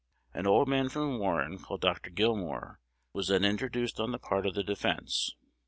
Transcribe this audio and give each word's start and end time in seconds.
An 0.33 0.47
old 0.47 0.67
man 0.67 0.89
from 0.89 1.19
Warren, 1.19 1.59
called 1.59 1.81
Dr. 1.81 2.09
Gilmore, 2.09 2.79
was 3.13 3.27
then 3.27 3.45
introduced 3.45 3.99
on 3.99 4.11
the 4.11 4.17
part 4.17 4.47
of 4.47 4.55
the 4.55 4.63
defence. 4.63 5.35